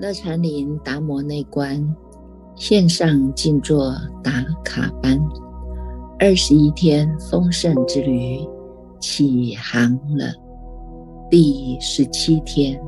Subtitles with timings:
[0.00, 1.94] 乐禅林达摩内观
[2.54, 3.92] 线上静坐
[4.24, 4.32] 打
[4.64, 5.20] 卡班，
[6.18, 8.38] 二十一天丰盛之旅
[8.98, 10.32] 起航了，
[11.28, 12.80] 第十七天，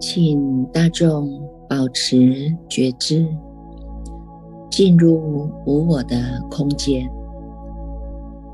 [0.00, 3.28] 请大众保持觉知，
[4.70, 7.06] 进入无我的空间，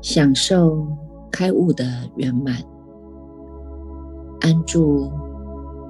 [0.01, 0.85] 享受
[1.31, 1.85] 开悟的
[2.17, 2.57] 圆满，
[4.41, 5.09] 安住。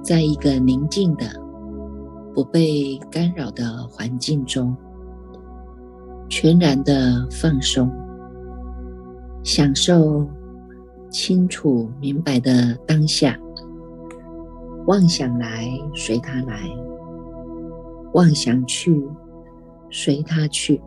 [0.02, 1.26] 在一个宁静的、
[2.34, 4.76] 不被干扰的环境中，
[6.28, 7.90] 全然的放松，
[9.44, 10.26] 享受
[11.08, 13.38] 清楚明白的当下。
[14.86, 16.68] 妄想来，随它来；
[18.14, 19.08] 妄想去，
[19.88, 20.82] 随它去。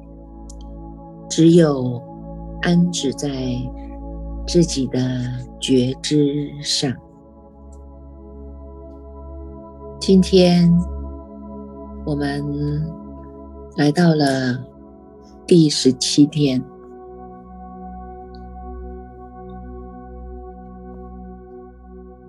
[1.30, 2.02] 只有
[2.62, 3.30] 安止在
[4.46, 5.00] 自己的
[5.60, 6.94] 觉知上。
[10.08, 10.72] 今天
[12.06, 12.40] 我们
[13.76, 14.64] 来到了
[15.48, 16.64] 第十七天。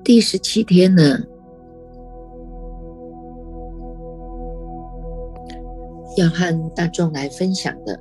[0.02, 1.18] 第十七天呢，
[6.16, 8.00] 要和大众来分享的，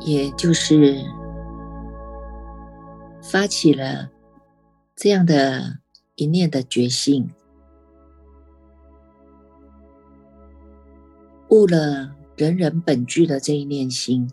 [0.00, 0.96] 也就是
[3.22, 4.10] 发起了
[4.96, 5.83] 这样的。
[6.16, 7.28] 一念的觉性，
[11.48, 14.30] 悟了人人本具的这一念心，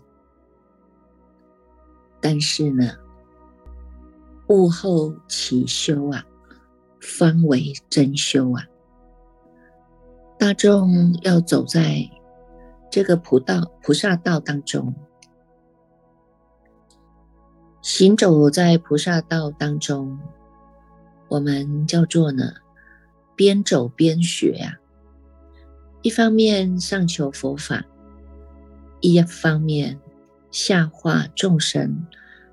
[2.22, 2.98] 但是呢，
[4.48, 6.24] 悟后起修啊，
[7.00, 8.64] 方为真修啊。
[10.38, 12.08] 大众要走在
[12.92, 14.94] 这个菩道菩萨道当中，
[17.82, 20.20] 行走在菩萨道当中。
[21.32, 22.56] 我们叫做呢，
[23.38, 24.78] 边走边学呀。
[26.02, 27.86] 一方面上求佛法，
[29.00, 29.98] 一方面
[30.52, 32.06] 下化众生，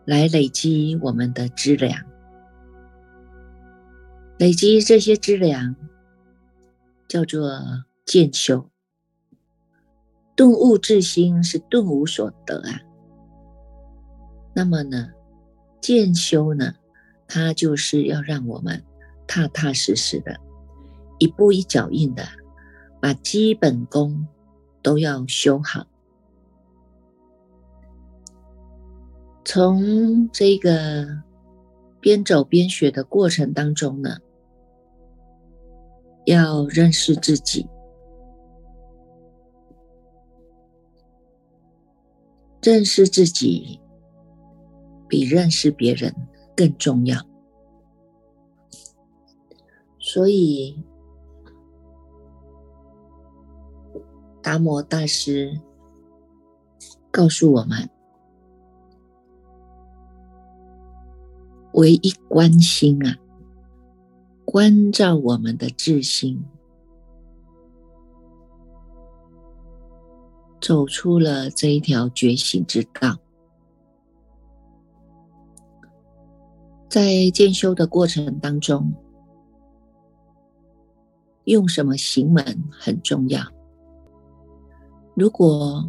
[0.05, 2.07] 来累积我们的资粮。
[4.39, 5.75] 累积这些资粮，
[7.09, 8.71] 叫做渐修。
[10.37, 12.81] 顿悟自心是顿无所得啊。
[14.55, 15.09] 那么呢，
[15.81, 16.75] 渐修呢？
[17.29, 18.83] 它就是要让我们
[19.27, 20.41] 踏踏实实的，
[21.19, 22.27] 一步一脚印的，
[23.01, 24.27] 把基本功
[24.83, 25.87] 都要修好。
[29.45, 31.23] 从这个
[32.01, 34.17] 边走边学的过程当中呢，
[36.25, 37.67] 要认识自己，
[42.63, 43.79] 认识自己
[45.07, 46.15] 比认识别人。
[46.59, 47.25] 更重要，
[50.01, 50.83] 所以
[54.43, 55.61] 达摩大师
[57.13, 57.89] 告诉我们：
[61.75, 63.17] 唯一关心啊，
[64.45, 66.45] 关照我们的自心，
[70.61, 73.17] 走出了这一条觉醒之道。
[76.89, 78.93] 在渐修的过程当中，
[81.45, 83.43] 用什么行门很重要。
[85.15, 85.87] 如果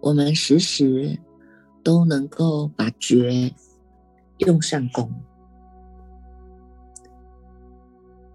[0.00, 1.18] 我们时时
[1.84, 3.54] 都能够把觉
[4.38, 5.12] 用上功，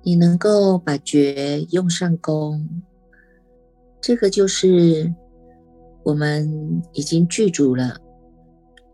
[0.02, 2.84] 你能够把觉用上功，
[4.00, 5.14] 这个就是
[6.04, 8.00] 我们已经具足了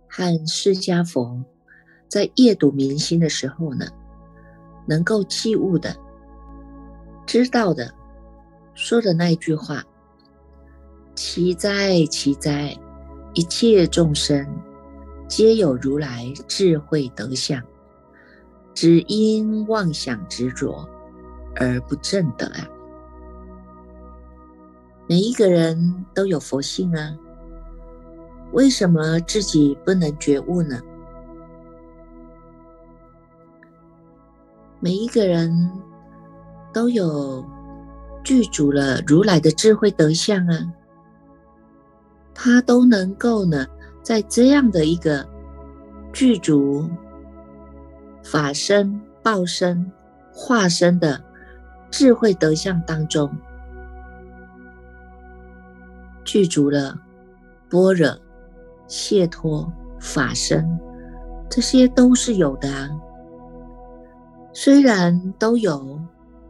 [0.07, 1.43] 和释迦佛。
[2.11, 3.85] 在夜读明星的时候呢，
[4.85, 5.95] 能够记悟的、
[7.25, 7.89] 知道的、
[8.73, 9.81] 说的那一句话
[11.15, 12.77] ：“奇哉，奇哉！
[13.33, 14.45] 一切众生
[15.25, 17.63] 皆有如来智慧德相，
[18.73, 20.85] 只因妄想执着
[21.55, 22.67] 而不正得啊！”
[25.07, 27.17] 每一个人都有佛性啊，
[28.51, 30.81] 为什么自己不能觉悟呢？
[34.83, 35.71] 每一个人
[36.73, 37.45] 都有
[38.23, 40.73] 具足了如来的智慧德相啊，
[42.33, 43.67] 他都能够呢，
[44.01, 45.23] 在这样的一个
[46.11, 46.89] 具足
[48.23, 49.91] 法身、报身、
[50.33, 51.23] 化身的
[51.91, 53.31] 智慧德相当中，
[56.23, 56.99] 具足了
[57.69, 58.17] 般若、
[58.87, 60.79] 解脱、法身，
[61.47, 62.89] 这些都是有的啊。
[64.53, 65.99] 虽然都有，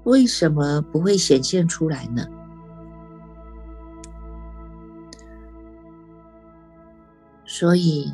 [0.03, 2.25] 为什么不会显现出来呢？
[7.45, 8.11] 所以，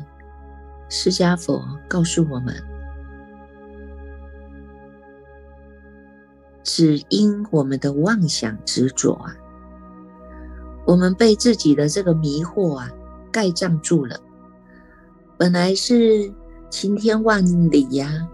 [0.90, 2.54] 释迦佛告诉我们：
[6.62, 9.34] 只因我们的妄想执着啊，
[10.86, 12.90] 我们被自己的这个迷惑啊
[13.32, 14.20] 盖障住了。
[15.38, 16.30] 本来是
[16.68, 18.28] 晴天万里呀。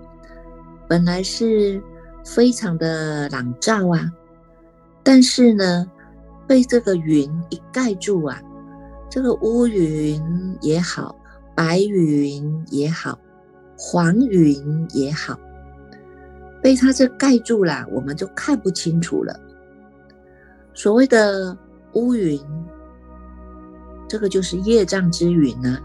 [0.94, 1.82] 本来是
[2.24, 4.08] 非常的朗照啊，
[5.02, 5.84] 但是呢，
[6.46, 8.40] 被这个云一盖住啊，
[9.10, 10.22] 这个乌云
[10.60, 11.16] 也好，
[11.52, 13.18] 白云也好，
[13.76, 15.36] 黄云也好，
[16.62, 19.36] 被它这盖住了，我们就看不清楚了。
[20.74, 21.58] 所谓的
[21.94, 22.40] 乌云，
[24.06, 25.76] 这个就是业障之云呢。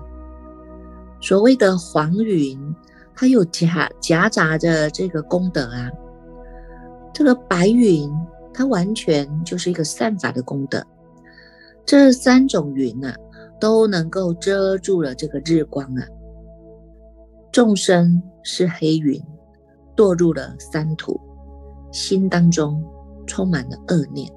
[1.20, 2.76] 所谓的黄云。
[3.20, 5.92] 它有夹夹杂着这个功德啊，
[7.14, 8.10] 这个白云
[8.54, 10.82] 它完全就是一个散法的功德，
[11.86, 13.14] 这三种云啊
[13.60, 16.08] 都能够遮住了这个日光啊。
[17.52, 19.22] 众生是黑云，
[19.98, 21.20] 堕入了三途，
[21.92, 22.82] 心当中
[23.28, 24.32] 充满了恶念，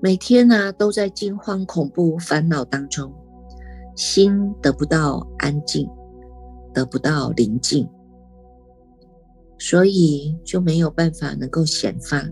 [0.00, 3.12] 每天呢都在惊慌恐怖烦恼当中，
[3.96, 5.86] 心得不到安静。
[6.78, 7.88] 得不到宁静，
[9.58, 12.24] 所以就没有办法能够显发。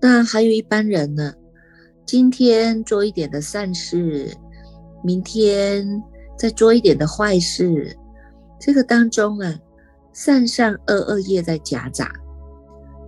[0.00, 1.34] 那还有一般人呢，
[2.06, 4.32] 今天做一点的善事，
[5.02, 6.00] 明天
[6.38, 7.98] 再做一点的坏事，
[8.60, 9.58] 这个当中啊，
[10.12, 12.12] 善善恶恶业在夹杂，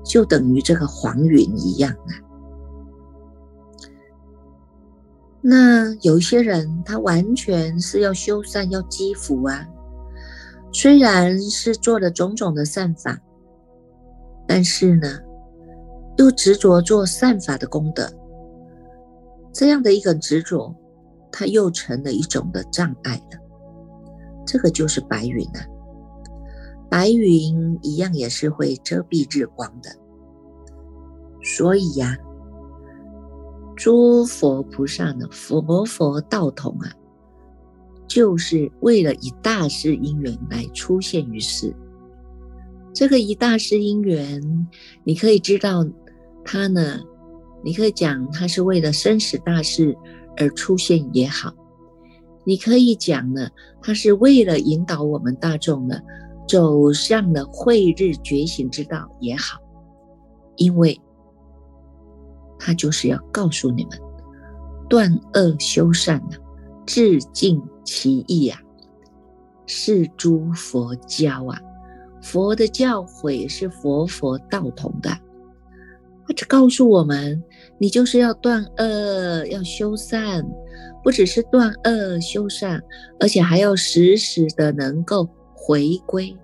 [0.05, 2.26] 就等于这个黄云一样啊。
[5.49, 9.65] 那有一些人，他完全是要修善、要积福啊。
[10.73, 13.17] 虽然是做了种种的善法，
[14.45, 15.21] 但是呢，
[16.19, 18.13] 又执着做善法的功德，
[19.53, 20.75] 这样的一个执着，
[21.31, 23.39] 它又成了一种的障碍了。
[24.45, 25.63] 这个就是白云啊，
[26.91, 29.91] 白云一样也是会遮蔽日光的，
[31.41, 32.19] 所以呀。
[33.77, 36.91] 诸佛菩萨呢，佛佛道同啊，
[38.09, 41.75] 就是为了以大事因缘来出现于世。
[42.95, 44.67] 这个一大事因缘，
[45.05, 45.87] 你可以知道
[46.43, 47.01] 他呢，
[47.63, 49.95] 你可以讲他是为了生死大事
[50.39, 51.53] 而出现也好，
[52.45, 53.51] 你可以讲呢，
[53.83, 56.01] 他是为了引导我们大众呢
[56.49, 59.61] 走向了慧日觉醒之道也好，
[60.57, 60.99] 因为。
[62.59, 63.99] 他就是要告诉你们，
[64.89, 66.37] 断恶修善呐，
[66.87, 68.59] 致敬其意啊，
[69.67, 71.61] 是诸佛教啊，
[72.23, 75.11] 佛的教诲是佛佛道同的。
[76.29, 77.41] 他只告诉我们，
[77.79, 80.45] 你就是要断恶，要修善，
[81.05, 82.83] 不只是断恶修善，
[83.21, 86.37] 而且还要时时的能够回归，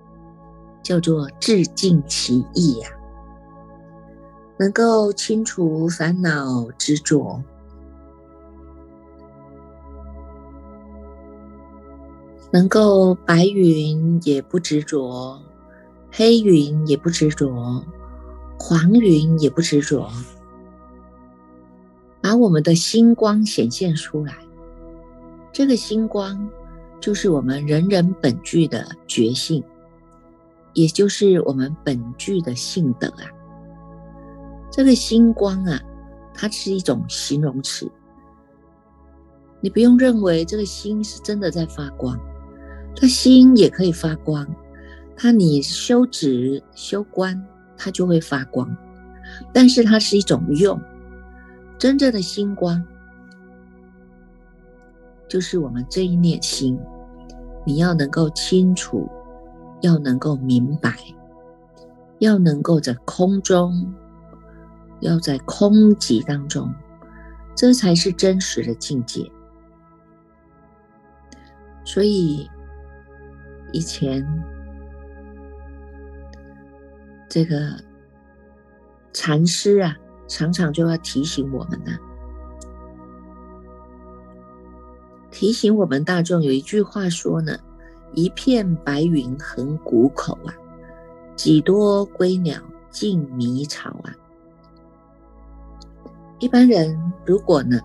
[0.84, 2.88] 叫做致敬其意呀。
[4.62, 7.42] 能够清除烦恼执着，
[12.52, 15.36] 能够白云也不执着，
[16.12, 17.84] 黑云也不执着，
[18.56, 20.08] 黄云也不执着，
[22.20, 24.36] 把我们的星光显现出来。
[25.52, 26.48] 这个星光
[27.00, 29.60] 就是我们人人本具的觉性，
[30.72, 33.41] 也就是我们本具的性德啊。
[34.72, 35.78] 这个星光啊，
[36.32, 37.86] 它是一种形容词。
[39.60, 42.18] 你不用认为这个星是真的在发光，
[42.96, 44.48] 它星也可以发光。
[45.14, 47.40] 它你修止修观，
[47.76, 48.74] 它就会发光。
[49.52, 50.80] 但是它是一种用，
[51.78, 52.82] 真正的星光，
[55.28, 56.78] 就是我们这一念心，
[57.66, 59.06] 你要能够清楚，
[59.82, 60.96] 要能够明白，
[62.20, 63.94] 要能够在空中。
[65.02, 66.72] 要在空寂当中，
[67.56, 69.30] 这才是真实的境界。
[71.84, 72.48] 所以
[73.72, 74.24] 以前
[77.28, 77.76] 这个
[79.12, 79.96] 禅师啊，
[80.28, 81.92] 常常就要提醒我们呢，
[85.32, 87.58] 提醒我们大众有一句话说呢
[88.14, 90.54] ：“一片白云横谷口啊，
[91.34, 94.14] 几多归鸟尽迷巢啊。”
[96.42, 97.78] 一般人如果呢，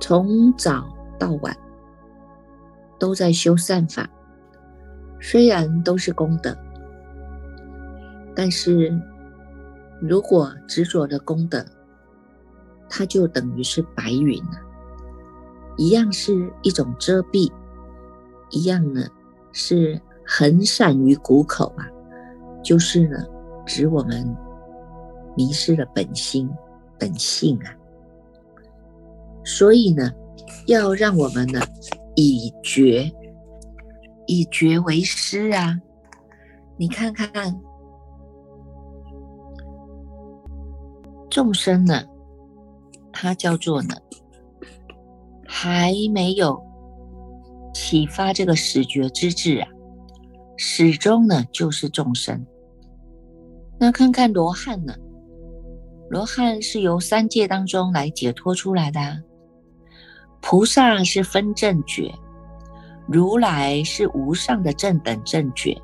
[0.00, 1.54] 从早到晚
[2.98, 4.08] 都在修善法，
[5.20, 6.56] 虽然都是功德，
[8.34, 8.90] 但是
[10.00, 11.62] 如果执着的功德，
[12.88, 14.58] 它就等于是白云了，
[15.76, 17.52] 一样是一种遮蔽，
[18.48, 19.06] 一样呢
[19.52, 21.86] 是很散于谷口啊，
[22.64, 23.18] 就是呢
[23.66, 24.26] 指我们
[25.36, 26.48] 迷失了本心。
[26.98, 27.74] 本性啊，
[29.44, 30.10] 所以呢
[30.66, 31.60] 要让我们呢
[32.16, 33.10] 以觉
[34.26, 35.80] 以觉为师啊，
[36.76, 37.60] 你看看
[41.30, 42.02] 众生呢。
[43.20, 43.96] 它叫做呢，
[45.44, 46.62] 还没有
[47.74, 49.68] 启发这个始觉之智啊，
[50.56, 52.46] 始终呢就是众生。
[53.76, 54.94] 那看看罗汉呢？
[56.08, 59.22] 罗汉是由三界当中来解脱出来的，
[60.40, 62.14] 菩萨是分正觉，
[63.06, 65.76] 如来是无上的正等正觉，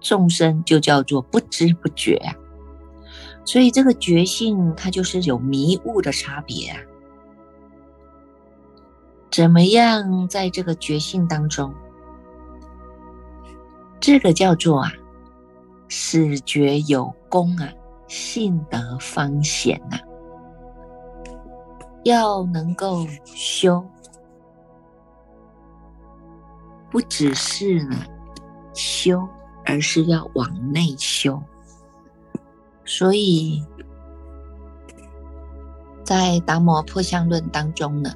[0.00, 2.32] 众生就叫做不知不觉啊。
[3.44, 6.78] 所以这个觉性，它就是有迷雾的差别啊。
[9.30, 11.74] 怎么样在这个觉性当中，
[14.00, 14.92] 这个叫做啊，
[15.88, 17.68] 始觉有功啊，
[18.08, 19.98] 性德方显呐。
[22.04, 23.84] 要能够修，
[26.88, 27.96] 不只是呢
[28.72, 29.28] 修，
[29.64, 31.42] 而是要往内修。
[32.84, 33.64] 所以，
[36.04, 38.12] 在《达摩破相论》当中呢，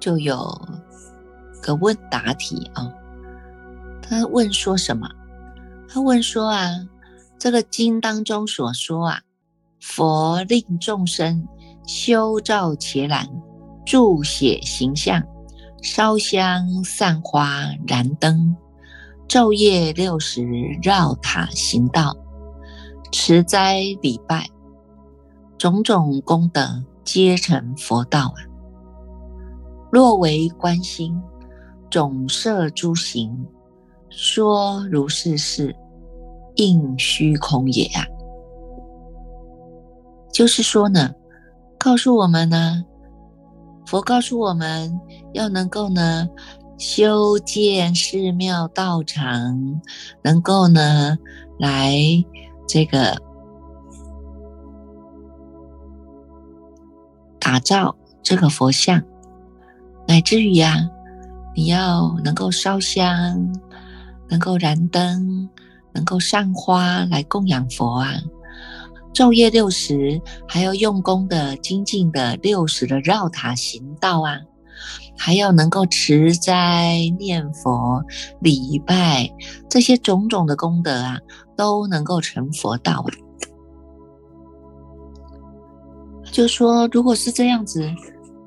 [0.00, 0.60] 就有
[1.62, 2.92] 个问答题啊。
[4.02, 5.08] 他问说什么？
[5.88, 6.68] 他问说啊，
[7.38, 9.20] 这个经当中所说啊，
[9.80, 11.46] 佛令众生
[11.86, 13.28] 修造伽蓝，
[13.86, 15.22] 注写形象，
[15.80, 18.56] 烧香散花，燃灯。
[19.28, 20.42] 昼夜六时
[20.82, 22.16] 绕塔行道，
[23.12, 24.48] 持斋礼拜，
[25.58, 28.40] 种种功德皆成佛道啊！
[29.92, 31.20] 若为观心，
[31.90, 33.46] 总摄诸行，
[34.08, 35.76] 说如是事，
[36.58, 38.06] 应虚空也啊！
[40.32, 41.14] 就是说呢，
[41.78, 42.84] 告诉我们呢，
[43.86, 45.00] 佛告诉我们
[45.32, 46.28] 要能够呢。
[46.78, 49.82] 修建寺庙道场，
[50.22, 51.18] 能够呢
[51.58, 51.92] 来
[52.68, 53.20] 这个
[57.40, 59.02] 打造这个佛像，
[60.06, 60.88] 乃至于啊，
[61.56, 63.52] 你要能够烧香，
[64.28, 65.50] 能够燃灯，
[65.92, 68.14] 能够上花来供养佛啊，
[69.12, 74.38] 昼夜六时还要用功的精进的六十的绕塔行道啊。
[75.20, 78.00] 还要能够持斋念佛、
[78.40, 79.28] 礼拜
[79.68, 81.18] 这些种种的功德啊，
[81.56, 83.10] 都能够成佛道啊。
[86.30, 87.90] 就说，如果是这样子，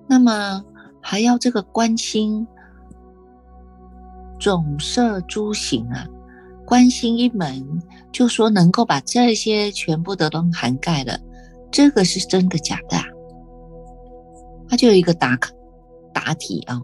[0.07, 0.63] 那么
[1.01, 2.47] 还要这个观心
[4.39, 6.07] 总摄诸行啊，
[6.71, 7.81] 观心一门，
[8.13, 11.19] 就说能够把这些全部的都涵盖了，
[11.69, 13.03] 这个是真的假的啊？
[14.69, 15.37] 他就有一个答
[16.13, 16.81] 答题啊，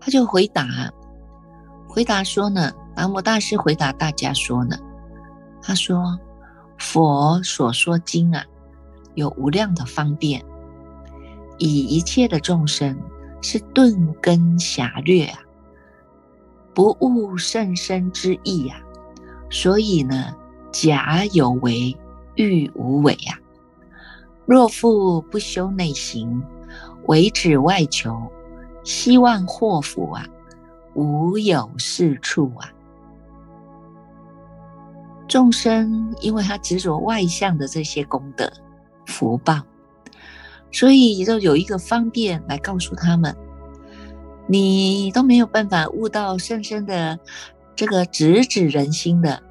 [0.00, 0.66] 他就回答，
[1.86, 4.78] 回答说呢，达摩大师回答大家说呢，
[5.60, 6.18] 他说
[6.78, 8.42] 佛所说经啊，
[9.16, 10.42] 有无量的方便，
[11.58, 12.98] 以一切的众生
[13.42, 15.38] 是顿根狭略啊，
[16.74, 18.80] 不悟甚深之意呀，
[19.54, 20.34] 所以呢，
[20.72, 21.96] 假有为，
[22.34, 23.38] 欲无为啊，
[24.46, 26.42] 若复不修内行。
[27.06, 28.32] 唯指外求，
[28.82, 30.26] 希望祸福啊，
[30.94, 32.72] 无有是处啊。
[35.28, 38.50] 众生因为他执着外向的这些功德
[39.06, 39.60] 福报，
[40.72, 43.36] 所以就有一个方便来告诉他们：
[44.46, 47.18] 你都没有办法悟到深深的
[47.76, 49.42] 这个直指人心的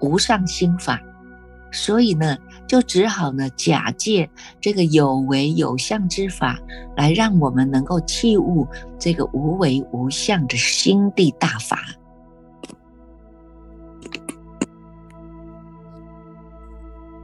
[0.00, 1.00] 无上心法。
[1.72, 6.58] 所以呢，就只好呢，假借这个有为有相之法，
[6.96, 8.66] 来让我们能够器悟
[8.98, 11.78] 这个无为无相的心地大法。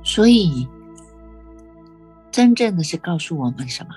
[0.03, 0.69] 所以，
[2.31, 3.91] 真正的是告诉我们什么？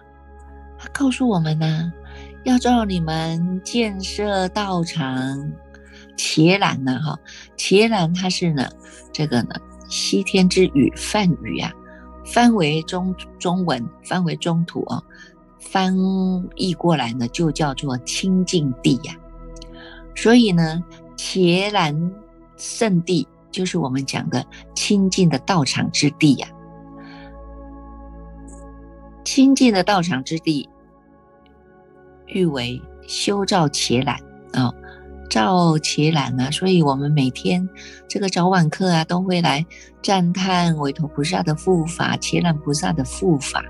[0.77, 1.91] 他告诉我们呢，
[2.45, 5.51] 要照你们建设道场，
[6.15, 7.19] 伽蓝呢，哈，
[7.57, 8.69] 伽蓝它是呢，
[9.11, 9.55] 这个呢。
[9.87, 11.71] 西天之语梵语啊，
[12.25, 15.01] 翻为中中文，翻为中土啊，
[15.59, 15.95] 翻
[16.55, 19.15] 译过来呢，就叫做清净地呀。
[20.15, 20.83] 所以呢，
[21.15, 22.11] 伽蓝
[22.57, 26.47] 圣地就是我们讲的清净的道场之地呀。
[29.23, 30.67] 清净的道场之地，
[32.27, 34.17] 誉为修造且懒
[34.53, 34.73] 啊，
[35.29, 36.49] 造且懒啊。
[36.51, 37.67] 所以我们每天
[38.07, 39.65] 这个早晚课啊，都会来
[40.01, 43.63] 赞叹韦陀菩萨的护法，且懒菩萨的护法。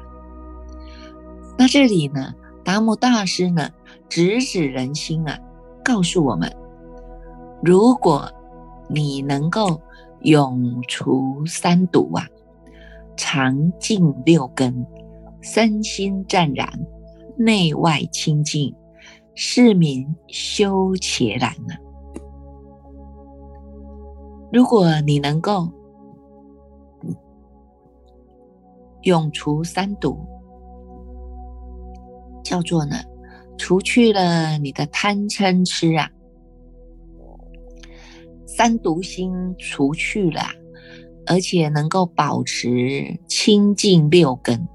[1.57, 2.33] 那这里呢，
[2.63, 3.69] 达摩大师呢，
[4.09, 5.39] 直指人心啊，
[5.83, 6.53] 告诉我们：
[7.63, 8.31] 如果
[8.87, 9.81] 你能够
[10.21, 12.27] 永除三毒啊，
[13.15, 14.85] 常净六根，
[15.41, 16.67] 身心湛然，
[17.37, 18.73] 内外清净，
[19.35, 21.75] 是名修伽蓝呢。
[24.51, 25.69] 如果你能够
[29.01, 30.17] 永除三毒，
[32.43, 32.95] 叫做呢，
[33.57, 36.09] 除去了你的贪嗔痴啊，
[38.45, 40.41] 三毒心除去了，
[41.25, 44.65] 而且能够保持清净六根，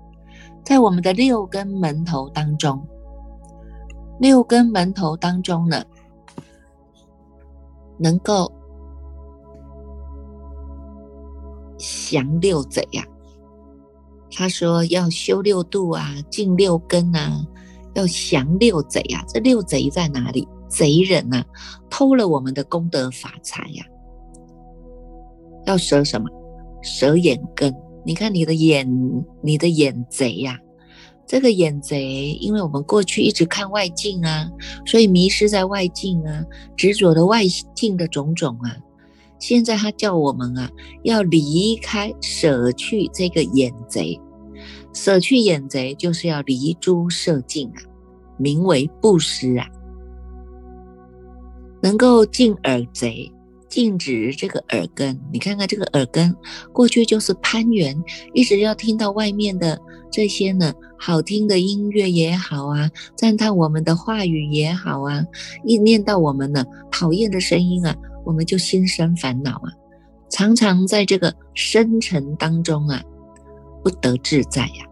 [0.70, 2.80] 在我们的六根门头当中，
[4.20, 5.84] 六根门头当中呢，
[7.98, 8.48] 能够
[11.76, 13.04] 降六贼呀。
[14.30, 17.44] 他说要修六度啊，净六根啊。
[17.94, 19.24] 要降六贼呀！
[19.26, 20.46] 这六贼在哪里？
[20.68, 21.44] 贼人呐，
[21.90, 23.84] 偷了我们的功德法财呀！
[25.66, 26.30] 要舍什么？
[26.80, 27.74] 舍眼根。
[28.10, 30.58] 你看你的眼，你的眼贼呀！
[31.28, 34.50] 这个眼贼，因为我们过去一直看外境啊，
[34.84, 36.44] 所以迷失在外境啊，
[36.76, 38.76] 执着的外境的种种啊。
[39.38, 40.68] 现在他叫我们啊，
[41.04, 44.20] 要离开，舍去这个眼贼。
[44.92, 47.78] 舍去眼贼，就是要离诸舍境啊，
[48.38, 49.68] 名为布施啊。
[51.80, 53.32] 能够禁耳贼，
[53.70, 55.18] 禁止这个耳根。
[55.32, 56.36] 你看看这个耳根，
[56.72, 57.96] 过去就是攀缘，
[58.34, 59.80] 一直要听到外面的
[60.10, 65.24] 这些呢，好听的音乐也好啊，赞叹我们的话语也好啊，
[65.64, 69.72] 一念到我们呢讨厌的声音啊，我们就心生烦恼啊，
[70.30, 73.02] 常常在这个深沉当中啊。
[73.82, 74.84] 不得自在呀，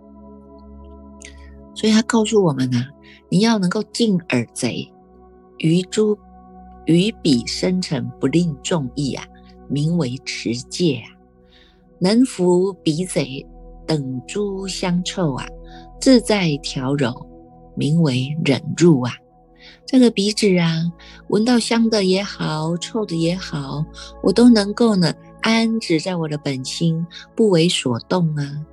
[1.75, 2.87] 所以他告诉我们呢，
[3.29, 4.91] 你要能够敬耳贼，
[5.59, 6.19] 于诸
[6.95, 9.25] 于彼生成不令众意啊，
[9.69, 11.07] 名为持戒啊，
[11.99, 13.47] 能服鼻贼
[13.87, 15.47] 等诸香臭啊，
[16.01, 17.15] 自在调柔，
[17.77, 19.13] 名为忍入啊。
[19.85, 20.85] 这个鼻子啊，
[21.29, 23.85] 闻到香的也好，臭的也好，
[24.23, 28.65] 我都能够呢安止在我的本心，不为所动啊。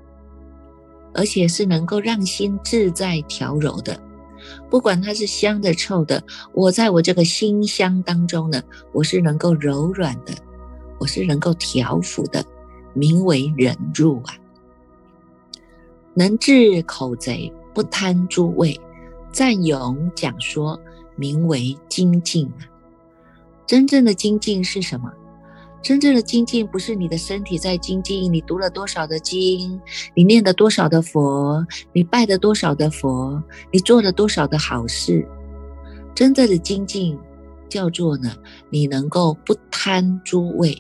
[1.14, 3.98] 而且是能够让心自在调柔的，
[4.70, 10.34] 不管它是香的、臭的，我在我这个心香当中呢，我是能够柔软的，
[11.00, 12.44] 我是能够调伏的，
[12.94, 14.36] 名为忍入啊。
[16.14, 18.80] 能治口贼，不贪诸味，
[19.32, 20.80] 赞咏讲说，
[21.16, 22.64] 名为精进啊。
[23.68, 25.12] 真正的精进是什么？
[25.86, 29.80] 真正的精进不是你的身体在精进，你读了多少的经，
[30.16, 33.40] 你念了多少的佛，你拜了多少的佛，
[33.72, 35.24] 你做了多少的好事。
[36.16, 37.16] 真正的精进
[37.70, 38.36] 叫做呢，
[38.72, 40.76] 你能够不贪诸味，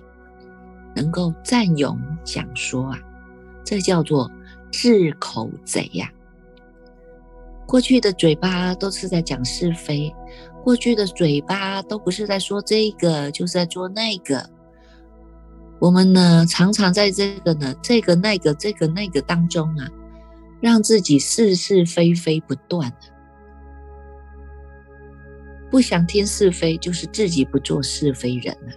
[0.95, 2.97] 能够赞咏讲说啊，
[3.63, 4.31] 这叫做
[4.71, 6.11] 治口贼呀。
[7.67, 10.11] 过去的嘴巴都是在讲是非，
[10.63, 14.49] 过去的嘴巴都不是在说这个，就是在做那个。
[15.79, 19.87] 我们呢，常常在这个呢，这个那个，这个那个当中啊，
[20.61, 22.91] 让自己是是非非不断
[25.69, 28.71] 不想听是非，就是自己不做是非人了。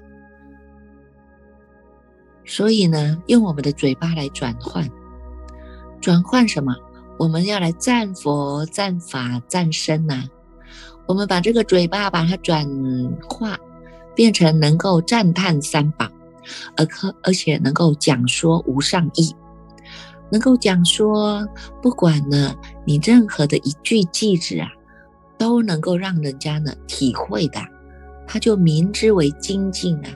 [2.45, 4.89] 所以呢，用我们的嘴巴来转换，
[6.01, 6.75] 转换什么？
[7.19, 10.25] 我们要来赞佛、赞法、赞身呐。
[11.07, 12.67] 我们把这个嘴巴把它转
[13.29, 13.57] 化，
[14.15, 16.09] 变成能够赞叹三宝。
[16.77, 19.35] 而可而且能够讲说无上意，
[20.31, 21.47] 能够讲说，
[21.83, 24.69] 不管呢你任何的一句句子啊，
[25.37, 27.61] 都能够让人家呢体会的，
[28.27, 30.11] 他就明之为精进啊，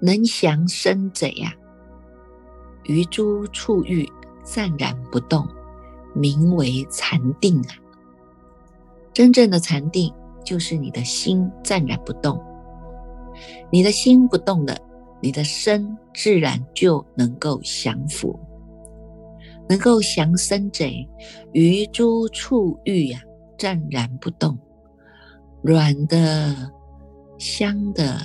[0.00, 1.52] 能降生贼呀，
[2.84, 4.08] 于诸处欲
[4.42, 5.46] 暂然不动，
[6.14, 7.74] 名为禅定啊。
[9.14, 10.12] 真正的禅定
[10.44, 12.42] 就是你的心暂然不动。
[13.70, 14.76] 你的心不动了，
[15.20, 18.38] 你的身自然就能够降服。
[19.68, 21.08] 能够降生贼
[21.52, 23.22] 于诸处欲呀，
[23.56, 24.58] 湛然不动，
[25.62, 26.54] 软的、
[27.38, 28.20] 香的，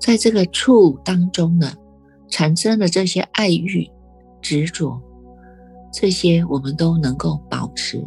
[0.00, 1.72] 在这个处当中呢，
[2.28, 3.88] 产生的这些爱欲、
[4.40, 5.00] 执着，
[5.92, 8.04] 这些我们都能够保持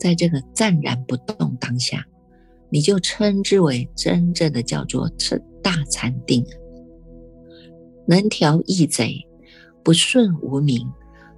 [0.00, 2.04] 在这个湛然不动当下，
[2.74, 5.08] 你就称之为真正的叫做
[5.62, 6.44] 大禅定，
[8.04, 9.24] 能调意贼，
[9.84, 10.84] 不顺无名。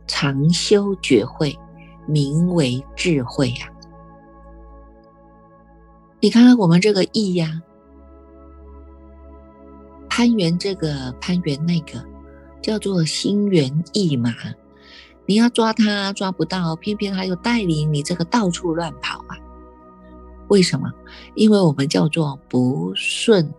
[0.06, 1.54] 常修觉慧，
[2.08, 3.68] 名为智慧呀！
[6.20, 7.60] 你看看我们这个意呀，
[10.08, 12.02] 攀缘这个，攀缘那个，
[12.62, 14.32] 叫做心猿意马。
[15.26, 19.36] 你要抓他抓不到，偏偏他又带领你这个到处乱跑啊！
[20.48, 20.90] 为什么？
[21.34, 23.52] 因为我们叫做不顺，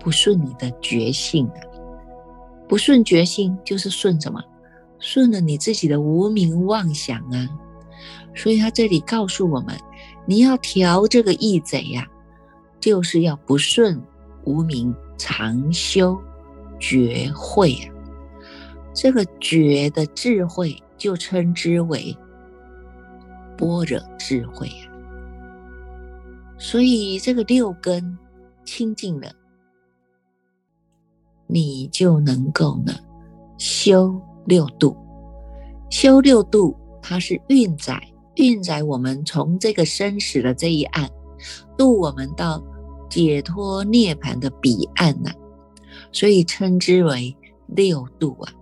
[0.00, 1.60] 不顺你的觉性啊！
[2.68, 4.42] 不顺觉性，就是顺什么？
[4.98, 7.48] 顺了你自己的无名妄想啊！
[8.34, 9.76] 所以他这里告诉我们，
[10.26, 12.06] 你要调这个义贼呀，
[12.80, 14.00] 就是要不顺
[14.44, 16.20] 无名，常修
[16.80, 17.94] 觉慧啊。
[18.92, 22.16] 这个觉的智慧，就称之为
[23.56, 24.87] 般若智慧啊。
[26.58, 28.18] 所以这个六根
[28.64, 29.32] 清净了。
[31.46, 32.92] 你就能够呢
[33.56, 34.94] 修六度，
[35.88, 37.98] 修六度，它是运载
[38.34, 41.08] 运载我们从这个生死的这一岸，
[41.78, 42.62] 渡我们到
[43.08, 45.30] 解脱涅槃的彼岸呐，
[46.12, 47.34] 所以称之为
[47.66, 48.52] 六度啊。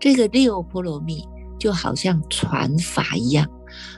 [0.00, 1.28] 这个六波罗蜜
[1.58, 3.46] 就好像传法一样，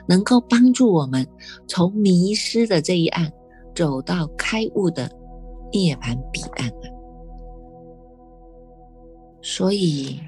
[0.07, 1.27] 能够帮助我们
[1.67, 3.31] 从迷失的这一岸
[3.73, 5.09] 走到开悟的
[5.71, 6.89] 涅槃彼岸啊。
[9.41, 10.19] 所以，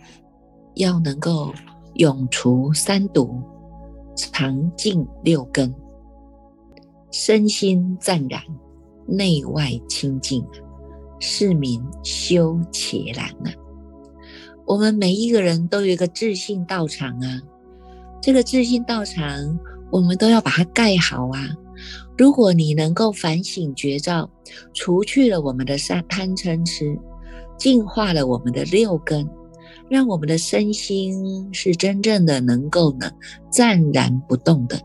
[0.75, 1.51] 要能够
[1.95, 3.41] 永除三毒，
[4.15, 5.73] 常净六根，
[7.11, 8.39] 身心湛然，
[9.07, 10.45] 内外清净，
[11.19, 13.51] 是名修且然啊！
[14.67, 17.41] 我们每一个人都有一个自信道场啊，
[18.27, 19.57] 这个自信道场，
[19.89, 21.47] 我们都要把它盖好啊！
[22.17, 24.29] 如果你能够反省觉照，
[24.73, 26.99] 除去了我们的三贪嗔痴。
[27.57, 29.25] 净化了我们的六根，
[29.89, 33.09] 让我们的身心是真正的能够呢
[33.49, 34.77] 湛然不动的，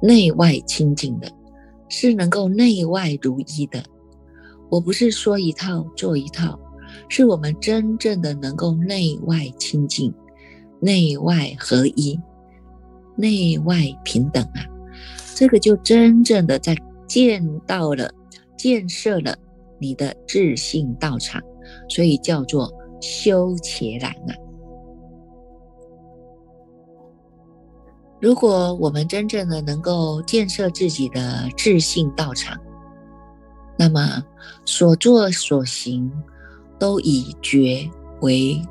[0.00, 1.28] 内外清净的，
[1.88, 3.82] 是能够内外如一的。
[4.70, 6.56] 我不是说一套做一套，
[7.08, 10.14] 是我们真正的能够内外清净，
[10.82, 12.20] 内外合一，
[13.16, 14.60] 内外平等啊！
[15.34, 18.12] 这个就真正的在见到了，
[18.58, 19.34] 建设了。
[19.78, 21.42] 你的自信道场，
[21.88, 24.34] 所以叫做修且然啊。
[28.20, 32.56] 如果我们真正的能够建设自己的自信道场，
[33.76, 34.22] 那么
[34.64, 36.08] 所作所行
[36.78, 37.90] 都以觉
[38.20, 38.62] 为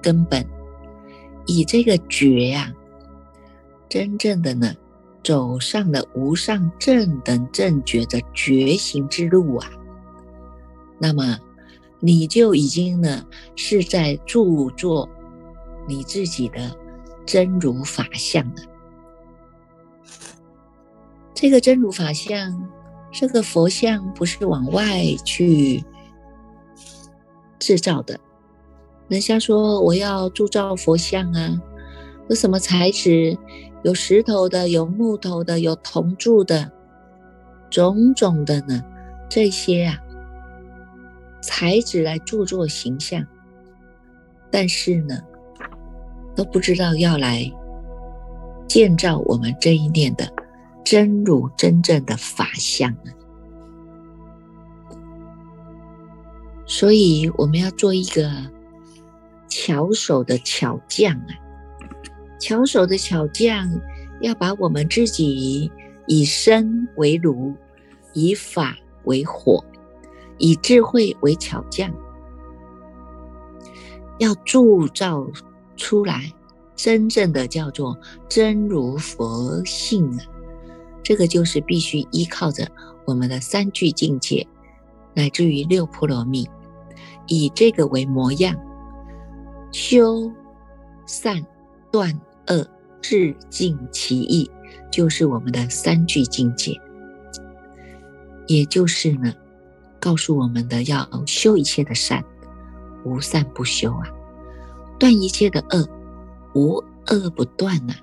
[0.00, 0.46] 根本，
[1.46, 2.72] 以这个觉呀，
[3.88, 4.74] 真正的呢，
[5.22, 9.70] 走上了无上正等正觉的觉醒之路啊。
[10.98, 11.38] 那么，
[12.00, 13.26] 你就已经呢
[13.56, 15.08] 是在著作
[15.86, 16.76] 你自己的
[17.26, 18.62] 真如法相了。
[21.34, 22.70] 这个真如法相，
[23.10, 25.84] 这个佛像不是往外去
[27.58, 28.18] 制造的。
[29.08, 31.60] 人家说我要铸造佛像啊，
[32.28, 33.36] 有什么材质？
[33.82, 36.70] 有石头的，有木头的，有铜铸的，
[37.68, 38.80] 种种的呢，
[39.28, 39.98] 这些啊。
[41.42, 43.26] 材质来铸作形象，
[44.52, 45.20] 但是呢，
[46.36, 47.52] 都不知道要来
[48.68, 50.32] 建造我们这一念的
[50.84, 53.10] 真如真正的法相呢。
[56.64, 58.30] 所以我们要做一个
[59.54, 61.36] 巧手的巧匠啊！
[62.40, 63.68] 巧手的巧匠
[64.22, 65.70] 要把我们自己
[66.06, 67.54] 以身为炉，
[68.14, 69.62] 以法为火。
[70.38, 71.92] 以智慧为巧匠，
[74.18, 75.30] 要铸造
[75.76, 76.32] 出来
[76.74, 77.96] 真正的叫做
[78.28, 80.24] 真如佛性啊！
[81.04, 82.66] 这个就是必须依靠着
[83.04, 84.44] 我们的三具境界，
[85.14, 86.48] 乃至于六波罗蜜，
[87.28, 88.56] 以这个为模样，
[89.72, 90.30] 修
[91.06, 91.44] 善
[91.90, 92.12] 断
[92.46, 92.64] 恶，
[93.00, 94.48] 致尽其意，
[94.90, 96.78] 就是我们的三具境界，
[98.46, 99.32] 也就是呢。
[99.98, 102.24] 告诉我们的要修一切的善，
[103.04, 104.02] 无善不修啊！
[104.98, 105.88] 断一切的恶，
[106.56, 107.94] 无恶不断呐。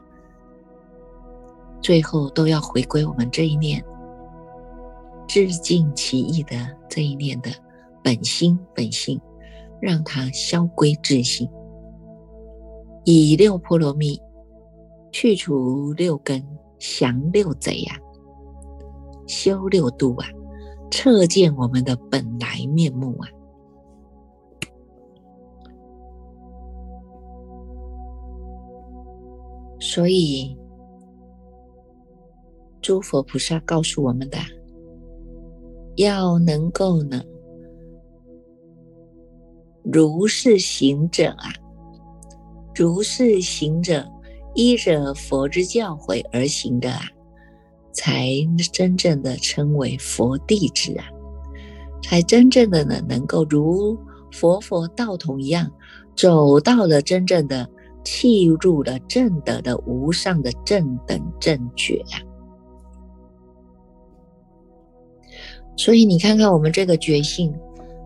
[1.82, 3.84] 最后都要回归我们这一念，
[5.28, 6.56] 致敬其意的
[6.90, 7.52] 这一念的
[8.02, 9.20] 本心本性，
[9.82, 11.50] 让它消归自性，
[13.06, 14.20] 以六波罗蜜
[15.12, 16.44] 去除六根，
[16.78, 17.96] 降六贼呀，
[19.28, 20.28] 修六度啊，
[20.92, 23.28] 彻见我们的本来面目啊。
[29.80, 30.56] 所以，
[32.82, 34.38] 诸佛菩萨告诉我们的，
[35.96, 37.24] 要能够呢，
[39.84, 41.50] 如是行者啊，
[42.80, 44.10] 如是行者
[44.56, 47.02] 依着佛之教诲而行的啊，
[47.92, 48.30] 才
[48.72, 51.04] 真正的称为佛弟子啊，
[52.02, 53.98] 才真正的呢，能够如
[54.32, 55.70] 佛佛道统一样，
[56.16, 57.70] 走到了真正的。
[58.02, 62.16] 契入了正德的无上的正等正觉啊，
[65.76, 67.54] 所以你看看我们这个觉性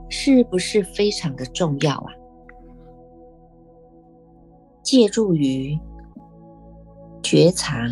[0.09, 2.11] 是不是非常的重要啊？
[4.83, 5.79] 借助于
[7.23, 7.87] 觉察、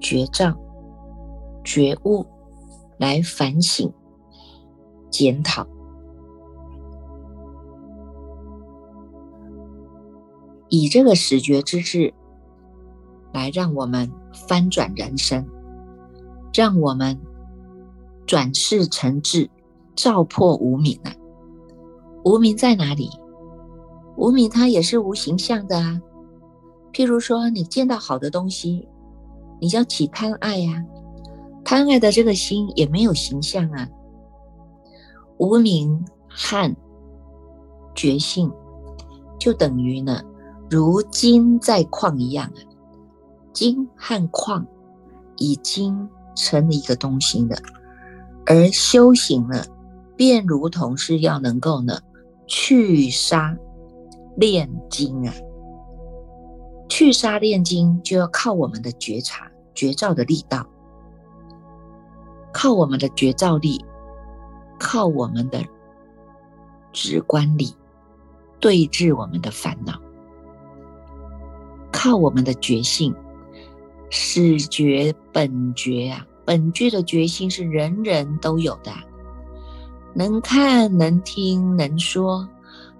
[0.00, 0.54] 觉照、
[1.62, 2.26] 觉悟
[2.98, 3.90] 来反省、
[5.10, 5.66] 检讨。
[10.68, 12.12] 以这个始觉之智
[13.32, 14.10] 来让我们
[14.48, 15.46] 翻转人生，
[16.52, 17.16] 让我们
[18.26, 19.48] 转世成智，
[19.94, 21.14] 照破无明啊！
[22.24, 23.08] 无明在哪里？
[24.16, 26.00] 无明它也是无形象的啊。
[26.94, 28.88] 譬如说，你见到好的东西，
[29.60, 30.82] 你就要起贪爱呀，
[31.64, 33.88] 贪爱的这个心也没有形象啊。
[35.38, 36.74] 无明和
[37.94, 38.50] 觉性
[39.38, 40.22] 就等于呢。
[40.70, 42.58] 如金在矿一样啊，
[43.52, 44.66] 金和矿
[45.36, 47.56] 已经成了一个东西了，
[48.46, 49.62] 而修行呢，
[50.16, 52.00] 便如同是要能够呢
[52.46, 53.56] 去沙
[54.36, 55.34] 炼金啊，
[56.94, 60.64] 去杀炼金就要靠我们的觉察、觉照的力道，
[62.52, 63.84] 靠我们的觉照力，
[64.78, 65.60] 靠我们的
[66.92, 67.74] 直观力，
[68.60, 70.00] 对治我们的烦恼。
[71.90, 73.12] 靠我们的觉性，
[74.08, 78.92] 始觉本觉啊，本觉的觉性是人人都有的，
[80.14, 82.48] 能看能听能说，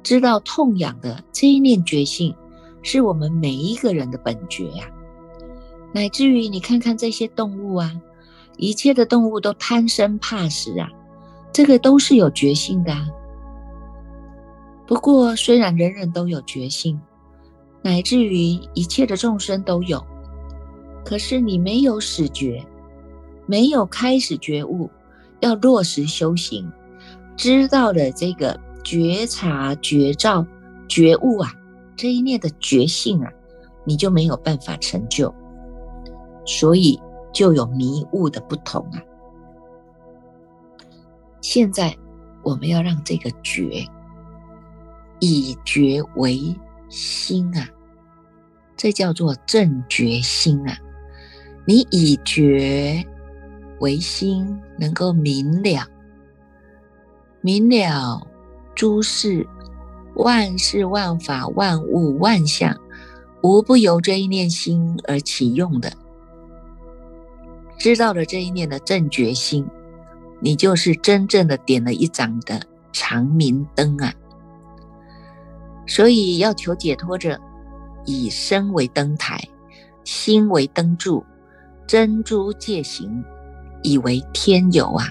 [0.03, 2.35] 知道痛痒的这一念觉性，
[2.85, 4.85] 是我们每一个人的本觉呀。
[5.93, 7.91] 乃至于你看看这些动物啊，
[8.57, 10.89] 一切的动物都贪生怕死啊，
[11.53, 12.93] 这个都是有觉性的。
[12.93, 13.05] 啊
[14.87, 17.01] 不过，虽然人人都有觉性。
[17.83, 20.03] 乃至于一切的众生都有，
[21.05, 22.65] 可是你没有始觉，
[23.45, 24.91] 没有开始觉悟，
[25.41, 26.67] 要落实修行，
[27.37, 30.47] 知道了这个觉察、觉照、
[30.89, 31.55] 觉悟啊，
[31.97, 33.33] 这一念的觉性啊，
[33.85, 35.33] 你就没有办法成就，
[36.47, 37.01] 所以
[37.33, 39.03] 就有迷悟的不同啊。
[41.41, 41.97] 现在
[42.43, 43.85] 我们要让这个觉
[45.21, 46.55] 以觉为
[46.89, 47.69] 心啊。
[48.77, 50.77] 这叫做正觉心啊！
[51.65, 53.03] 你以觉
[53.81, 55.87] 为心，能够明了
[57.41, 58.21] 明了
[58.75, 59.47] 诸事
[60.17, 62.79] 万事万法万物万象，
[63.43, 65.93] 无不由这一念心而起用的。
[67.79, 69.67] 知道了这一念的正觉心，
[70.41, 72.61] 你就是真正的点了一盏的
[72.93, 74.15] 长明灯啊！
[75.87, 77.41] 所以要求解脱者。
[78.07, 79.41] 以身为灯台，
[80.05, 81.25] 心为灯柱，
[81.87, 83.25] 珍珠戒行，
[83.83, 85.11] 以为天有啊！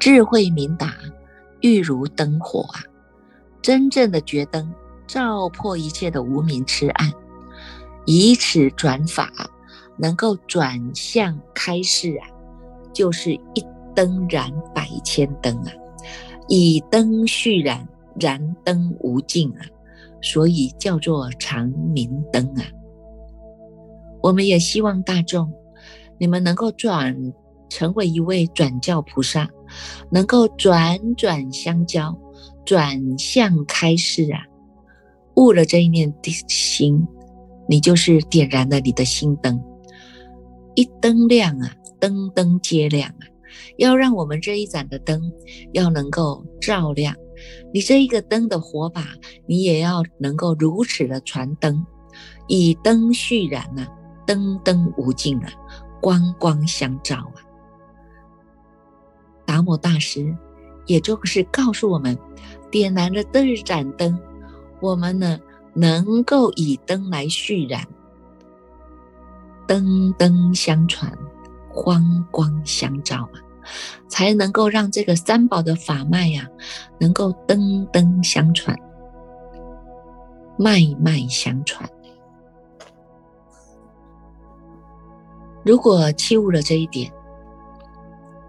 [0.00, 0.92] 智慧明达，
[1.60, 2.82] 欲如灯火啊！
[3.62, 4.72] 真正的觉灯，
[5.06, 7.12] 照破一切的无明痴暗，
[8.06, 9.30] 以此转法，
[9.98, 12.28] 能够转向开示啊！
[12.92, 15.72] 就是一灯燃百千灯啊！
[16.48, 17.86] 以灯续燃，
[18.18, 19.66] 燃灯无尽啊！
[20.22, 22.64] 所以叫做长明灯啊！
[24.22, 25.52] 我们也希望大众，
[26.18, 27.14] 你们能够转
[27.68, 29.48] 成为一位转教菩萨，
[30.10, 32.14] 能够转转相交，
[32.64, 34.44] 转向开示啊！
[35.36, 37.06] 悟了这一念的心，
[37.68, 39.62] 你就是点燃了你的心灯，
[40.74, 43.26] 一灯亮啊，灯灯皆亮啊！
[43.78, 45.20] 要让我们这一盏的灯
[45.72, 47.14] 要能够照亮，
[47.72, 49.06] 你这一个灯的火把，
[49.46, 51.84] 你也要能够如此的传灯，
[52.48, 53.88] 以灯续燃啊，
[54.26, 55.50] 灯灯无尽啊，
[56.02, 57.40] 光光相照啊。
[59.46, 60.36] 达摩大师
[60.90, 62.18] 也就是告诉我们，
[62.68, 64.18] 点燃了这盏灯，
[64.80, 65.38] 我们呢
[65.72, 67.86] 能够以灯来续燃，
[69.68, 71.16] 灯灯相传，
[71.72, 73.38] 光光相照啊。
[74.08, 76.48] 才能够让这个三宝的法脉呀，
[76.98, 78.76] 能够灯灯相传，
[80.58, 81.88] 脉脉相传。
[85.64, 87.12] 如果弃悟了这一点，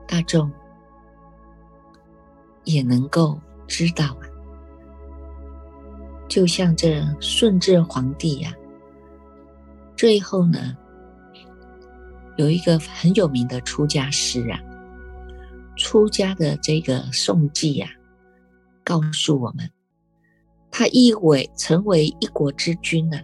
[0.08, 0.52] 大众
[2.64, 4.24] 也能够知道啊，
[6.28, 8.54] 就像这顺治皇帝呀，
[9.96, 10.78] 最后呢，
[12.38, 14.60] 有一个很有名的出家师啊。
[15.78, 17.88] 出家的这个宋记呀，
[18.84, 19.68] 告诉我们，
[20.70, 23.18] 他一为成为一国之君呢，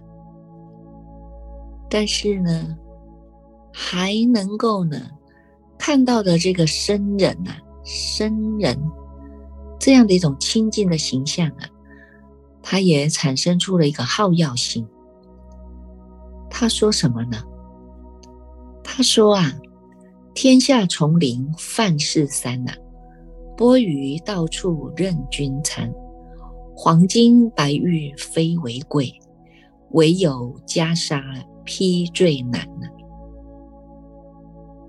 [1.90, 2.76] 但是呢，
[3.72, 5.10] 还能够呢
[5.78, 7.52] 看到的这个僧人呐，
[7.84, 8.76] 僧人
[9.88, 11.70] 这样的一种清净的形象啊，
[12.62, 14.86] 他也产生出了一个好药心。
[16.50, 17.42] 他说什么呢？
[18.84, 19.50] 他说啊。
[20.34, 22.74] 天下丛林范氏三呐，
[23.56, 25.90] 钵盂到处任君餐，
[26.76, 29.10] 黄金白玉非为贵，
[29.92, 31.24] 唯有袈裟
[31.64, 32.88] 披最难呐。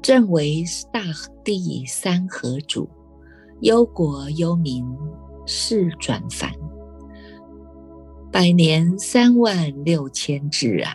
[0.02, 1.00] 正为大
[1.44, 2.86] 地三河主，
[3.60, 4.86] 忧国忧民
[5.44, 6.52] 事转繁，
[8.30, 10.94] 百年三万六千字啊，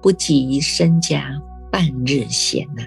[0.00, 2.84] 不及身家半日闲呐。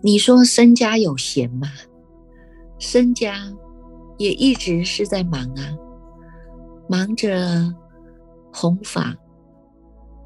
[0.00, 1.68] 你说身家有闲吗？
[2.78, 3.52] 身家
[4.16, 5.76] 也一直是在忙啊，
[6.88, 7.74] 忙着
[8.50, 9.14] 弘法，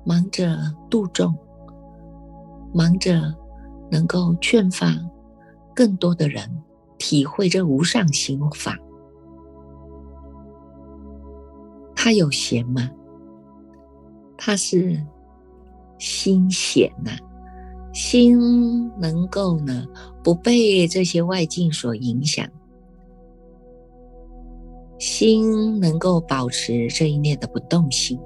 [0.06, 0.56] 忙着
[0.88, 1.36] 度众，
[2.72, 3.34] 忙着
[3.90, 4.94] 能够劝法
[5.74, 6.48] 更多的人
[6.98, 8.78] 体会这无上心法。
[11.94, 12.90] 他有闲吗？
[14.36, 15.02] 他是
[15.98, 17.12] 心闲呐。
[17.92, 19.86] 心能够呢
[20.24, 22.44] 不被这些外境所影响，
[24.98, 28.18] 心能够保持这一念的不动心，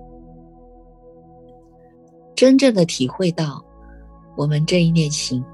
[2.34, 3.62] 真正的体会到
[4.38, 5.44] 我们这一念心，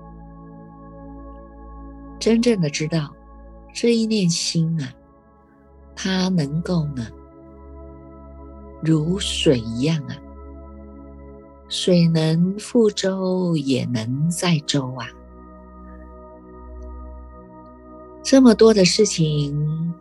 [2.19, 3.15] 真正的知道
[3.73, 4.93] 这一念心啊，
[5.95, 7.07] 它能够呢
[8.83, 10.17] 如水一样啊。
[11.69, 15.09] 水能覆舟，也能载舟啊！
[18.23, 19.93] 这么多的事情，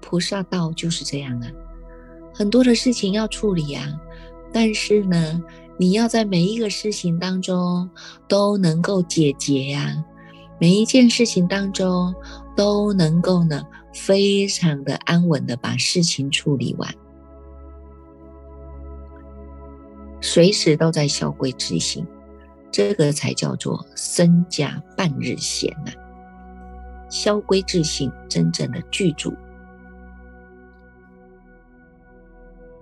[0.00, 1.50] 菩萨道就是这样啊。
[2.32, 3.84] 很多的事情要处理啊，
[4.52, 5.42] 但是呢，
[5.76, 7.90] 你要在每一个事情当中
[8.26, 10.02] 都能够解决呀，
[10.60, 12.14] 每一件事情当中
[12.56, 13.62] 都能够呢，
[13.94, 16.92] 非常的安稳的把事情处理完。
[20.20, 22.04] 随时都在消规执行，
[22.72, 25.92] 这个才叫做身家半日闲呐。
[27.08, 29.32] 消归自性，真正的具足。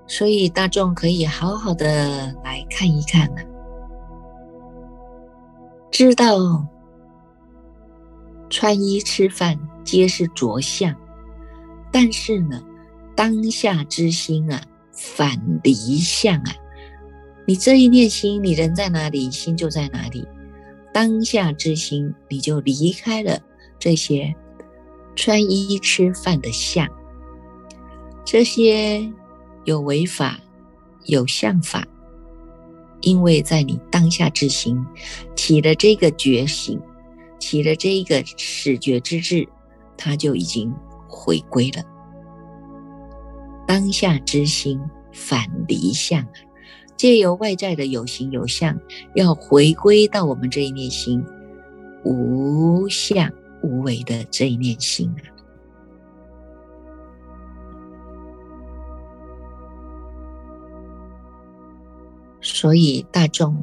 [0.08, 3.42] 所以大众可以好好的来看一看呢，
[5.90, 6.66] 知道
[8.48, 10.94] 穿衣吃饭皆是着相，
[11.92, 12.62] 但是呢，
[13.14, 16.54] 当下之心啊，反离相啊。
[17.46, 20.26] 你这一念心，你人在哪里，心就在哪里。
[20.92, 23.38] 当下之心，你就离开了
[23.78, 24.34] 这些
[25.14, 26.88] 穿衣吃饭的相，
[28.24, 29.08] 这些
[29.64, 30.40] 有违法、
[31.04, 31.86] 有相法。
[33.02, 34.84] 因为在你当下之心
[35.36, 36.80] 起了这个觉醒，
[37.38, 39.46] 起了这一个始觉之智，
[39.96, 40.72] 他就已经
[41.08, 41.82] 回归了。
[43.66, 44.80] 当下之心
[45.12, 46.26] 反离相。
[46.96, 48.74] 借由外在的有形有相，
[49.14, 51.22] 要回归到我们这一念心
[52.04, 53.30] 无相
[53.62, 55.28] 无为的这一念心啊！
[62.40, 63.62] 所以大众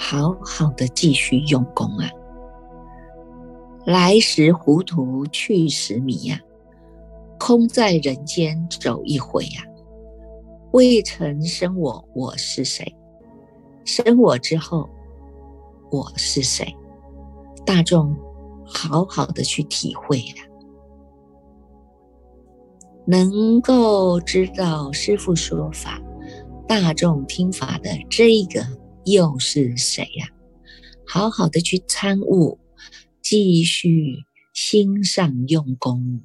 [0.00, 2.08] 好好的继续用功啊！
[3.84, 6.40] 来时糊涂，去时迷呀，
[7.36, 9.62] 空在人间走一回呀！
[10.70, 12.94] 未曾生我，我是谁？
[13.84, 14.88] 生我之后，
[15.90, 16.72] 我是谁？
[17.66, 18.16] 大众
[18.64, 20.48] 好好的去体会了，
[23.04, 26.00] 能够知道师父说法、
[26.68, 28.64] 大众听法的这个
[29.04, 30.28] 又是谁呀？
[31.06, 32.58] 好好的去参悟，
[33.22, 36.22] 继续心上用功。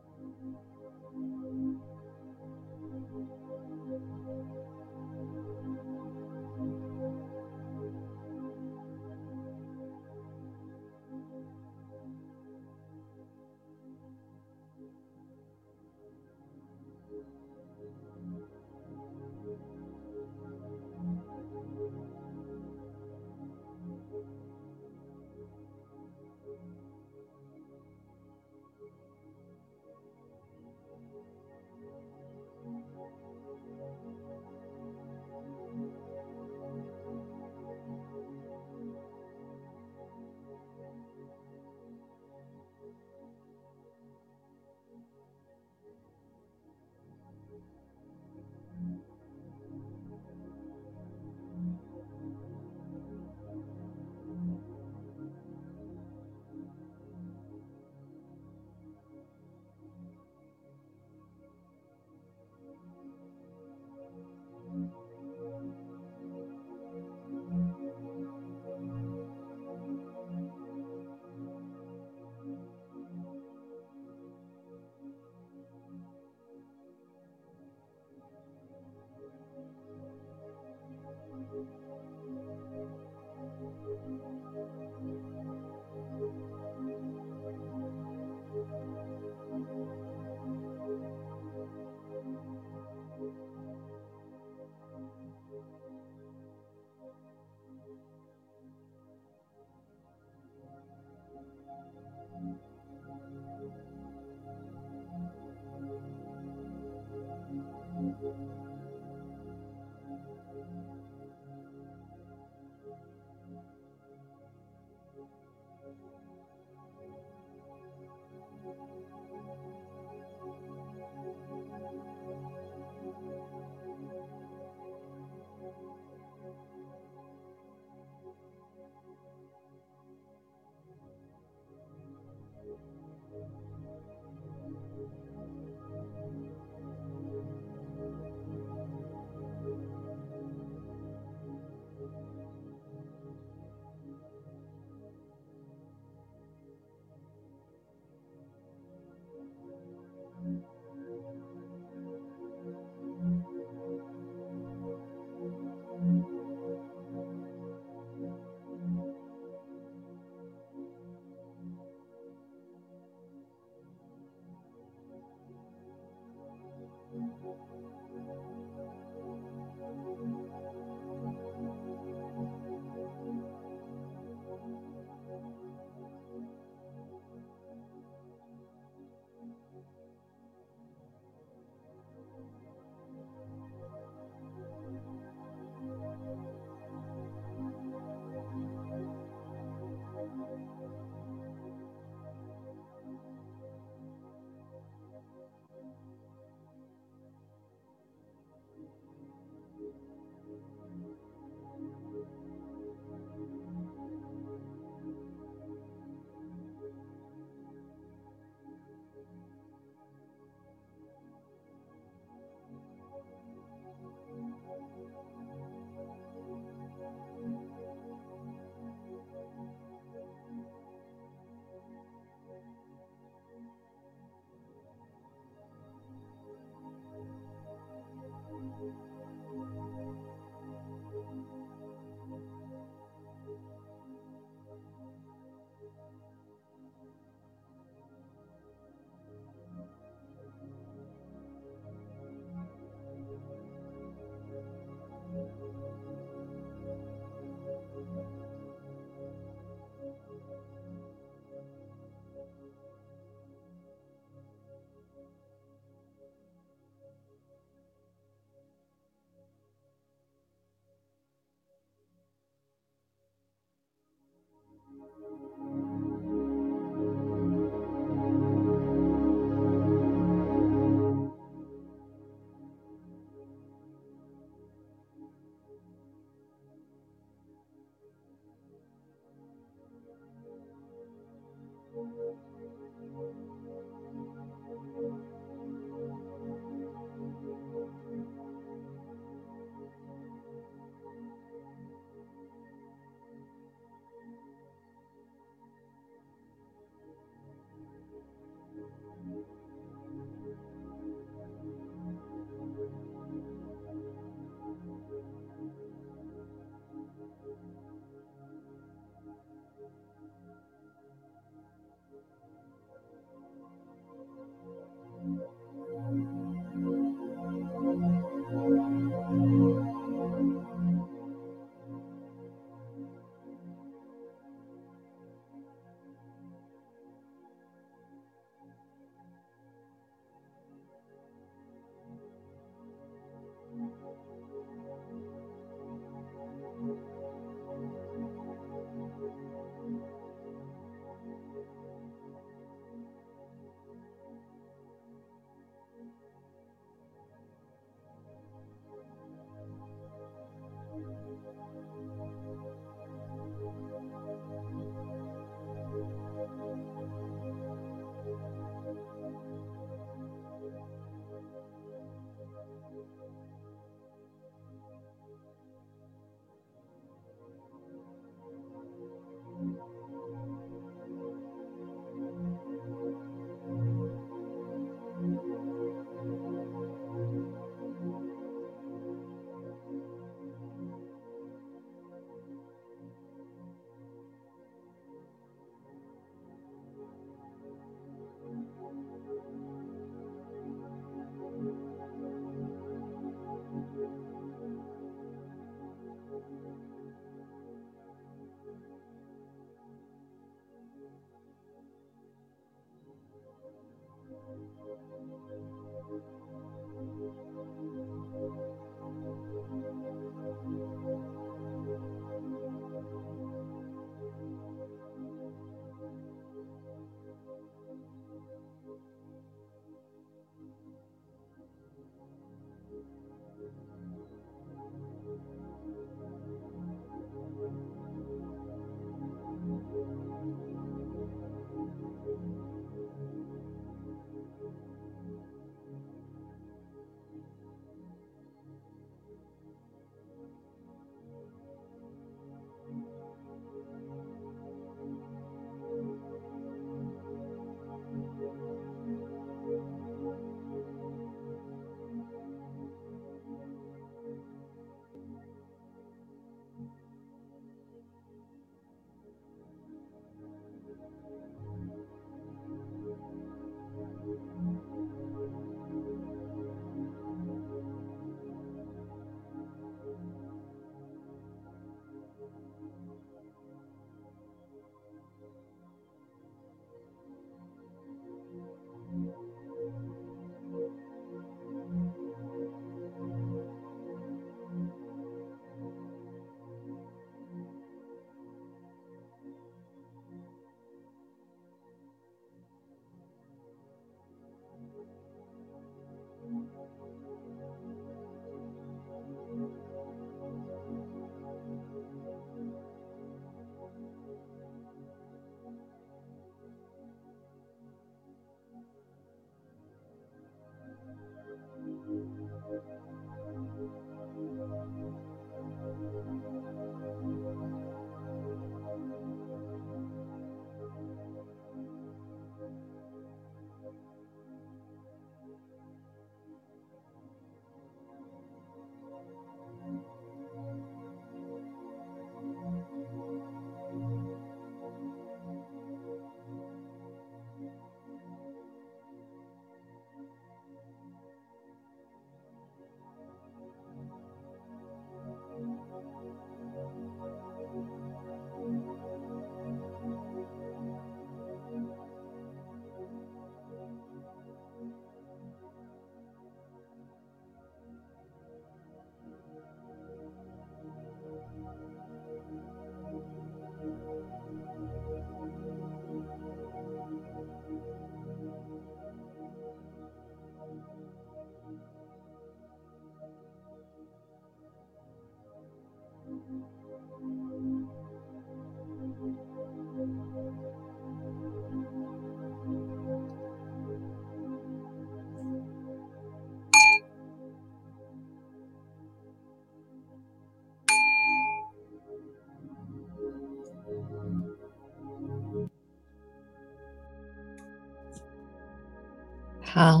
[599.78, 600.00] 好，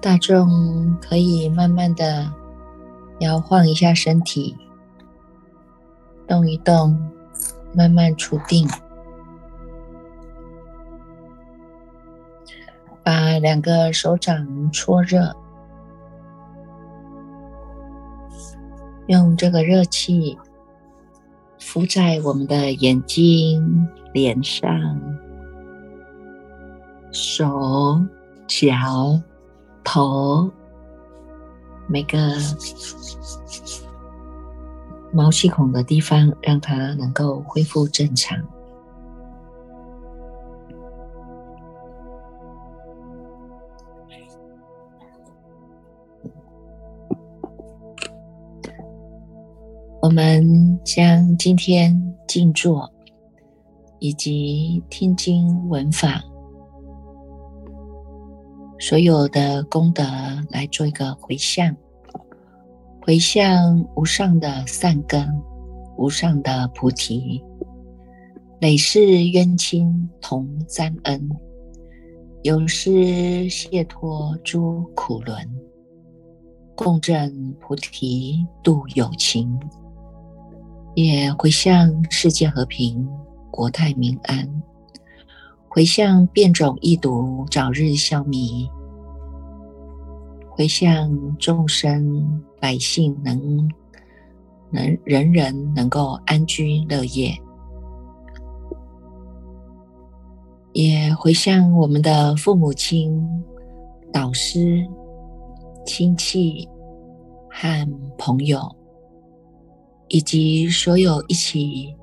[0.00, 2.28] 大众可以慢慢的
[3.20, 4.56] 摇晃一下身体，
[6.26, 6.98] 动一动，
[7.72, 8.68] 慢慢处定。
[13.04, 15.32] 把两个手掌搓热，
[19.06, 20.36] 用这个热气
[21.56, 25.00] 敷在我们的眼睛、脸上、
[27.12, 28.00] 手、
[28.50, 28.74] 脚、
[29.84, 30.50] 头
[31.86, 32.18] 每个
[35.12, 38.36] 毛细孔的地方，让它能够恢复正常。
[50.02, 52.90] 我们将今天静坐
[54.00, 56.20] 以及听经闻法
[58.80, 60.02] 所有的功德
[60.48, 61.76] 来做一个回向，
[63.02, 65.28] 回向无上的善根、
[65.98, 67.44] 无上的菩提，
[68.58, 71.28] 累世冤亲同沾恩，
[72.42, 75.36] 有施解脱诸苦轮，
[76.74, 79.60] 共振菩提度有情。
[80.94, 83.06] 也回向世界和平、
[83.50, 84.62] 国泰民安，
[85.72, 88.68] 回向变种疫毒早日消弭，
[90.50, 91.08] 回向
[91.38, 93.70] 众生百姓能
[94.70, 97.32] 能人人能够安居乐业，
[100.72, 103.24] 也回向我们的父母亲、
[104.12, 104.84] 导师、
[105.86, 106.68] 亲戚
[107.48, 108.60] 和朋友。
[110.12, 111.94] 以及所有一起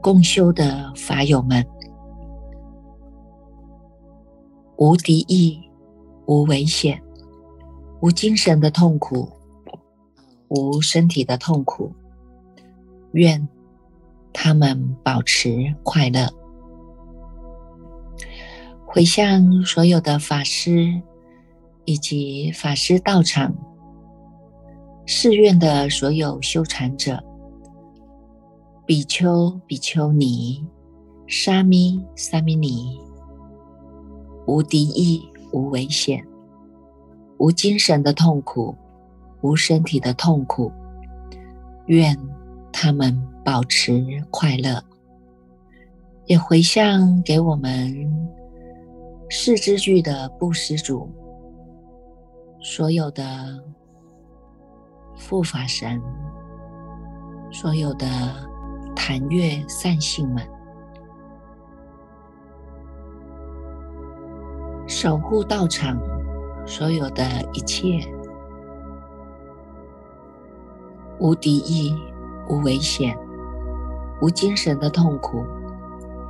[0.00, 1.66] 共修的法友们，
[4.80, 5.60] 无敌意，
[6.24, 7.02] 无危险，
[8.00, 9.28] 无精神的痛苦，
[10.48, 11.92] 无身体的痛苦，
[13.12, 13.46] 愿
[14.32, 16.26] 他们保持快乐。
[18.86, 21.02] 回向所有的法师
[21.84, 23.54] 以及法师道场
[25.06, 27.22] 寺院的所有修禅者。
[28.86, 30.66] 比丘、比丘尼、
[31.26, 32.98] 沙弥、沙弥尼，
[34.50, 35.22] 无敌意、
[35.52, 36.26] 无危险、
[37.38, 38.76] 无精神的痛苦、
[39.42, 40.72] 无身体的痛苦，
[41.86, 42.18] 愿
[42.72, 44.82] 他们保持快乐。
[46.26, 47.94] 也回向给我们
[49.30, 51.08] 四之具的布施主，
[52.60, 53.62] 所有的
[55.28, 56.02] 护法神，
[57.52, 58.08] 所有的。
[59.02, 60.46] 禅悦善信们，
[65.02, 65.98] 守护道场
[66.66, 67.24] 所有的
[67.54, 68.06] 一切，
[71.18, 71.96] 无敌意，
[72.50, 73.16] 无危险，
[74.20, 75.42] 无精神的痛苦，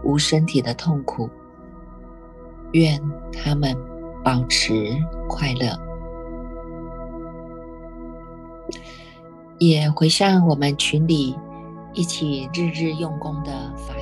[0.04, 1.28] 无身体的痛苦，
[2.70, 3.02] 愿
[3.32, 3.76] 他们
[4.22, 4.96] 保持
[5.28, 5.76] 快乐，
[9.58, 11.36] 也回向我们群里。
[11.92, 13.99] 一起日日用功的法。